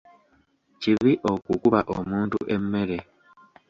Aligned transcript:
Kibi 0.81 1.13
okukukuba 1.31 1.79
omuntu 1.95 2.37
emmere. 2.55 2.97